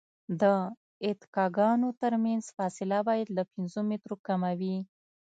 د 0.41 0.43
اتکاګانو 1.09 1.87
ترمنځ 2.01 2.45
فاصله 2.57 2.99
باید 3.09 3.27
له 3.37 3.43
پنځو 3.51 3.79
مترو 3.89 4.15
کمه 4.27 4.51
وي 4.59 4.77